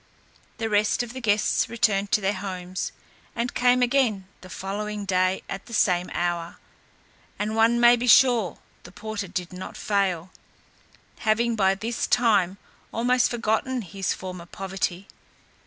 [0.57, 2.91] The rest of the guests returned to their homes,
[3.35, 6.57] and came again the following day at the same hour,
[7.37, 10.31] and one may be sure the porter did not fail,
[11.19, 12.57] having by this time
[12.91, 15.07] almost forgotten his former poverty.